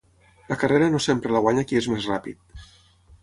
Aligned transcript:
La 0.51 0.55
carrera 0.61 0.87
no 0.93 1.01
sempre 1.07 1.35
la 1.35 1.43
guanya 1.47 1.65
qui 1.71 1.79
és 1.81 1.91
més 1.93 2.07
ràpid. 2.13 2.67